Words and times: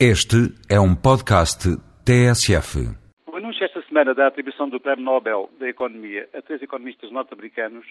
Este 0.00 0.50
é 0.68 0.80
um 0.80 0.92
podcast 0.92 1.68
TSF. 2.04 2.82
O 3.28 3.36
anúncio 3.36 3.64
esta 3.64 3.80
semana 3.82 4.12
da 4.12 4.26
atribuição 4.26 4.68
do 4.68 4.80
Prémio 4.80 5.04
Nobel 5.04 5.48
da 5.60 5.68
Economia 5.68 6.28
a 6.34 6.42
três 6.42 6.60
economistas 6.60 7.12
norte-americanos 7.12 7.86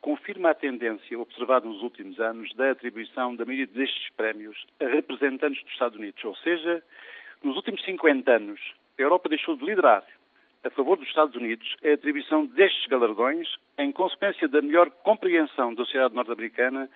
confirma 0.00 0.50
a 0.50 0.54
tendência 0.54 1.18
observada 1.18 1.66
nos 1.66 1.82
últimos 1.82 2.20
anos 2.20 2.54
da 2.54 2.70
atribuição 2.70 3.34
da 3.34 3.44
maioria 3.44 3.66
destes 3.66 4.08
prémios 4.16 4.56
a 4.80 4.84
representantes 4.86 5.60
dos 5.64 5.72
Estados 5.72 5.98
Unidos. 5.98 6.24
Ou 6.24 6.36
seja, 6.36 6.80
nos 7.42 7.56
últimos 7.56 7.84
50 7.84 8.30
anos, 8.30 8.60
a 8.96 9.02
Europa 9.02 9.28
deixou 9.28 9.56
de 9.56 9.64
liderar 9.64 10.04
a 10.62 10.70
favor 10.70 10.96
dos 10.96 11.08
Estados 11.08 11.34
Unidos 11.34 11.74
a 11.84 11.92
atribuição 11.92 12.46
destes 12.46 12.86
galardões 12.86 13.48
em 13.76 13.90
consequência 13.90 14.46
da 14.46 14.62
melhor 14.62 14.90
compreensão 15.02 15.74
da 15.74 15.84
sociedade 15.84 16.14
norte-americana 16.14 16.88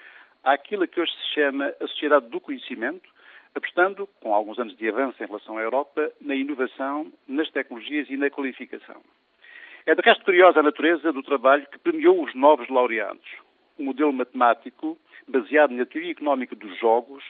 àquilo 0.45 0.87
que 0.87 1.01
hoje 1.01 1.11
se 1.11 1.35
chama 1.35 1.75
a 1.81 1.87
sociedade 1.89 2.29
do 2.29 2.41
conhecimento, 2.41 3.12
apostando, 3.55 4.09
com 4.21 4.35
alguns 4.35 4.59
anos 4.59 4.77
de 4.77 4.89
avanço 4.89 5.23
em 5.23 5.27
relação 5.27 5.59
à 5.59 5.63
Europa, 5.63 6.11
na 6.21 6.35
inovação, 6.35 7.13
nas 7.29 7.51
tecnologias 7.51 8.09
e 8.11 8.17
na 8.17 8.31
qualificação. 8.31 9.01
É 9.85 9.95
de 9.95 10.03
resto 10.03 10.25
curiosa 10.25 10.61
a 10.61 10.63
natureza 10.63 11.13
do 11.13 11.23
trabalho 11.23 11.67
que 11.67 11.79
premiou 11.79 12.23
os 12.23 12.35
novos 12.35 12.69
laureados. 12.69 13.29
Um 13.79 13.85
modelo 13.87 14.13
matemático 14.13 14.97
baseado 15.27 15.73
na 15.73 15.85
teoria 15.85 16.13
económica 16.13 16.55
dos 16.55 16.79
jogos 16.79 17.25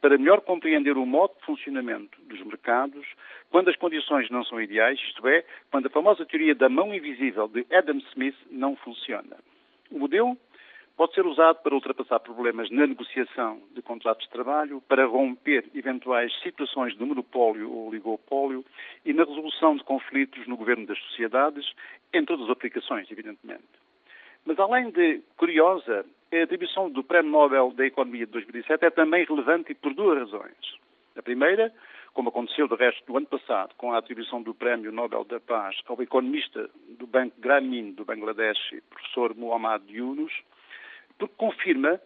para 0.00 0.18
melhor 0.18 0.40
compreender 0.42 0.96
o 0.96 1.06
modo 1.06 1.34
de 1.34 1.44
funcionamento 1.44 2.20
dos 2.22 2.40
mercados 2.44 3.06
quando 3.50 3.70
as 3.70 3.76
condições 3.76 4.28
não 4.30 4.44
são 4.44 4.60
ideais, 4.60 5.00
isto 5.00 5.26
é, 5.26 5.44
quando 5.70 5.86
a 5.86 5.90
famosa 5.90 6.26
teoria 6.26 6.54
da 6.54 6.68
mão 6.68 6.94
invisível 6.94 7.48
de 7.48 7.66
Adam 7.72 7.98
Smith 8.12 8.36
não 8.50 8.76
funciona. 8.76 9.36
O 9.90 9.98
modelo 9.98 10.36
pode 10.96 11.14
ser 11.14 11.26
usado 11.26 11.62
para 11.62 11.74
ultrapassar 11.74 12.18
problemas 12.20 12.70
na 12.70 12.86
negociação 12.86 13.60
de 13.74 13.82
contratos 13.82 14.24
de 14.24 14.32
trabalho, 14.32 14.82
para 14.88 15.06
romper 15.06 15.64
eventuais 15.74 16.32
situações 16.42 16.96
de 16.96 17.04
monopólio 17.04 17.70
ou 17.70 17.88
oligopólio 17.88 18.64
e 19.04 19.12
na 19.12 19.24
resolução 19.24 19.76
de 19.76 19.84
conflitos 19.84 20.46
no 20.46 20.56
governo 20.56 20.86
das 20.86 20.98
sociedades, 21.00 21.70
em 22.12 22.24
todas 22.24 22.46
as 22.46 22.50
aplicações, 22.50 23.10
evidentemente. 23.10 23.64
Mas, 24.46 24.58
além 24.58 24.90
de 24.90 25.20
curiosa, 25.36 26.06
a 26.32 26.42
atribuição 26.42 26.90
do 26.90 27.04
Prémio 27.04 27.30
Nobel 27.30 27.72
da 27.72 27.84
Economia 27.84 28.24
de 28.24 28.32
2007 28.32 28.84
é 28.86 28.90
também 28.90 29.24
relevante 29.24 29.74
por 29.74 29.92
duas 29.92 30.18
razões. 30.18 30.76
A 31.16 31.22
primeira, 31.22 31.72
como 32.14 32.30
aconteceu 32.30 32.68
de 32.68 32.74
resto 32.74 33.02
no 33.08 33.18
ano 33.18 33.26
passado 33.26 33.74
com 33.76 33.92
a 33.92 33.98
atribuição 33.98 34.40
do 34.40 34.54
Prémio 34.54 34.92
Nobel 34.92 35.24
da 35.24 35.40
Paz 35.40 35.76
ao 35.86 36.00
economista 36.00 36.70
do 36.98 37.06
Banco 37.06 37.38
Grameen 37.38 37.92
do 37.92 38.04
Bangladesh, 38.04 38.74
professor 38.88 39.34
Muhammad 39.34 39.82
Yunus, 39.90 40.32
porque 41.18 41.34
confirma 41.36 42.00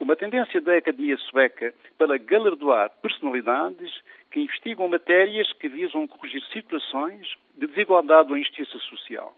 uma 0.00 0.14
tendência 0.14 0.60
da 0.60 0.76
Academia 0.76 1.16
Sueca 1.16 1.74
para 1.96 2.18
galardoar 2.18 2.90
personalidades 3.02 3.92
que 4.30 4.40
investigam 4.40 4.88
matérias 4.88 5.52
que 5.54 5.68
visam 5.68 6.06
corrigir 6.06 6.42
situações 6.52 7.26
de 7.56 7.66
desigualdade 7.66 8.30
ou 8.30 8.38
injustiça 8.38 8.78
social. 8.78 9.34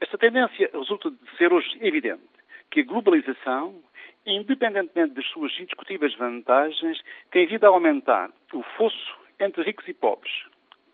Esta 0.00 0.18
tendência 0.18 0.70
resulta 0.72 1.10
de 1.10 1.36
ser 1.36 1.52
hoje 1.52 1.68
evidente 1.80 2.22
que 2.70 2.80
a 2.80 2.84
globalização, 2.84 3.82
independentemente 4.26 5.14
das 5.14 5.26
suas 5.28 5.52
indiscutíveis 5.58 6.14
vantagens, 6.14 7.00
tem 7.30 7.46
vindo 7.46 7.64
a 7.64 7.68
aumentar 7.68 8.30
o 8.52 8.62
fosso 8.76 9.16
entre 9.40 9.62
ricos 9.62 9.86
e 9.88 9.94
pobres, 9.94 10.32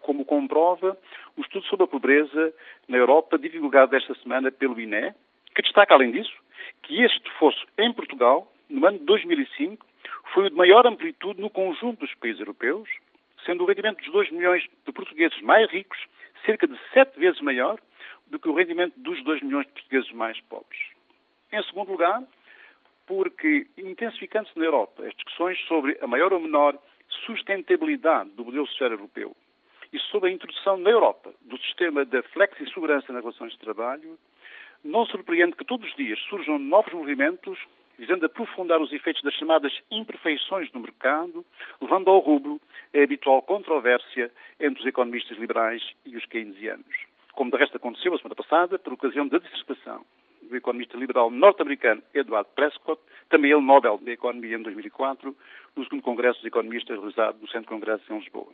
como 0.00 0.24
comprova 0.24 0.96
o 1.36 1.40
estudo 1.40 1.64
sobre 1.66 1.84
a 1.84 1.88
pobreza 1.88 2.54
na 2.88 2.96
Europa 2.96 3.38
divulgado 3.38 3.96
esta 3.96 4.14
semana 4.16 4.50
pelo 4.50 4.80
INE, 4.80 5.12
que 5.54 5.62
destaca, 5.62 5.94
além 5.94 6.12
disso, 6.12 6.32
que 6.82 7.02
este 7.02 7.30
fosse, 7.38 7.58
em 7.78 7.92
Portugal, 7.92 8.50
no 8.68 8.86
ano 8.86 8.98
de 8.98 9.04
2005, 9.04 9.86
foi 10.32 10.46
o 10.46 10.50
de 10.50 10.56
maior 10.56 10.86
amplitude 10.86 11.40
no 11.40 11.50
conjunto 11.50 12.00
dos 12.00 12.14
países 12.14 12.40
europeus, 12.40 12.88
sendo 13.44 13.64
o 13.64 13.66
rendimento 13.66 13.98
dos 13.98 14.12
2 14.12 14.30
milhões 14.30 14.62
de 14.86 14.92
portugueses 14.92 15.40
mais 15.42 15.70
ricos 15.70 15.98
cerca 16.44 16.66
de 16.66 16.78
sete 16.92 17.18
vezes 17.18 17.40
maior 17.40 17.78
do 18.28 18.38
que 18.38 18.48
o 18.48 18.54
rendimento 18.54 18.94
dos 18.98 19.22
2 19.24 19.42
milhões 19.42 19.66
de 19.66 19.72
portugueses 19.72 20.12
mais 20.12 20.40
pobres. 20.42 20.80
Em 21.52 21.62
segundo 21.64 21.90
lugar, 21.90 22.22
porque 23.06 23.66
intensificando-se 23.76 24.56
na 24.58 24.64
Europa 24.64 25.04
as 25.04 25.14
discussões 25.14 25.58
sobre 25.66 25.98
a 26.00 26.06
maior 26.06 26.32
ou 26.32 26.40
menor 26.40 26.78
sustentabilidade 27.26 28.30
do 28.30 28.44
modelo 28.44 28.66
social 28.68 28.90
europeu 28.90 29.36
e 29.92 29.98
sobre 29.98 30.30
a 30.30 30.32
introdução 30.32 30.76
na 30.76 30.90
Europa 30.90 31.34
do 31.42 31.58
sistema 31.58 32.04
da 32.04 32.22
flexi-segurança 32.22 33.12
nas 33.12 33.22
relações 33.22 33.52
de 33.52 33.58
trabalho, 33.58 34.16
não 34.84 35.06
surpreende 35.06 35.56
que 35.56 35.64
todos 35.64 35.88
os 35.88 35.96
dias 35.96 36.18
surjam 36.28 36.58
novos 36.58 36.92
movimentos 36.92 37.58
visando 38.00 38.24
aprofundar 38.24 38.80
os 38.80 38.90
efeitos 38.94 39.22
das 39.22 39.34
chamadas 39.34 39.78
imperfeições 39.90 40.70
do 40.70 40.80
mercado, 40.80 41.44
levando 41.82 42.08
ao 42.08 42.18
rubro 42.18 42.58
a 42.94 43.02
habitual 43.02 43.42
controvérsia 43.42 44.32
entre 44.58 44.80
os 44.80 44.86
economistas 44.86 45.36
liberais 45.36 45.82
e 46.06 46.16
os 46.16 46.24
keynesianos. 46.24 46.86
Como 47.34 47.50
de 47.50 47.58
resto 47.58 47.76
aconteceu 47.76 48.14
a 48.14 48.16
semana 48.16 48.34
passada, 48.34 48.78
por 48.78 48.94
ocasião 48.94 49.28
da 49.28 49.36
dissertação 49.36 50.02
do 50.42 50.56
economista 50.56 50.96
liberal 50.96 51.30
norte-americano 51.30 52.02
Edward 52.14 52.48
Prescott, 52.54 53.00
também 53.28 53.52
ele 53.52 53.60
Nobel 53.60 53.98
da 53.98 54.12
Economia 54.12 54.56
em 54.56 54.62
2004, 54.62 55.36
no 55.76 55.84
segundo 55.84 56.02
Congresso 56.02 56.38
dos 56.38 56.46
Economistas 56.46 56.96
realizado 56.96 57.38
no 57.38 57.48
Centro 57.48 57.62
de 57.62 57.68
Congressos 57.68 58.10
em 58.10 58.18
Lisboa. 58.18 58.48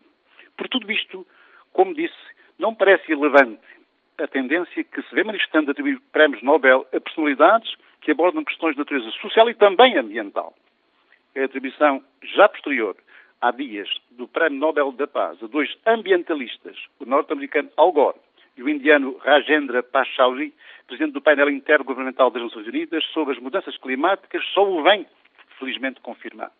Por 0.56 0.68
tudo 0.68 0.90
isto, 0.90 1.24
como 1.72 1.94
disse, 1.94 2.14
não 2.58 2.74
parece 2.74 3.12
irrelevante 3.12 3.62
a 4.18 4.26
tendência 4.26 4.84
que 4.84 5.02
se 5.02 5.14
vê 5.14 5.22
manifestando 5.24 5.66
de 5.66 5.70
atribuir 5.72 6.00
prémios 6.12 6.42
Nobel 6.42 6.86
a 6.92 7.00
personalidades 7.00 7.74
que 8.00 8.10
abordam 8.10 8.44
questões 8.44 8.72
de 8.72 8.78
natureza 8.78 9.10
social 9.20 9.48
e 9.50 9.54
também 9.54 9.98
ambiental. 9.98 10.54
A 11.36 11.44
atribuição 11.44 12.02
já 12.22 12.48
posterior, 12.48 12.96
há 13.40 13.50
dias, 13.50 13.88
do 14.10 14.26
Prémio 14.26 14.58
Nobel 14.58 14.92
da 14.92 15.06
Paz 15.06 15.42
a 15.42 15.46
dois 15.46 15.76
ambientalistas, 15.86 16.76
o 16.98 17.04
norte-americano 17.04 17.70
Al 17.76 17.92
Gore 17.92 18.18
e 18.56 18.62
o 18.62 18.68
indiano 18.68 19.18
Rajendra 19.18 19.82
Pachauri, 19.82 20.54
presidente 20.86 21.12
do 21.12 21.20
painel 21.20 21.50
intergovernamental 21.50 22.30
das 22.30 22.42
Nações 22.42 22.66
Unidas 22.66 23.04
sobre 23.12 23.34
as 23.34 23.40
mudanças 23.40 23.76
climáticas, 23.76 24.42
só 24.54 24.66
o 24.66 24.82
vem, 24.82 25.06
felizmente, 25.58 26.00
confirmar. 26.00 26.50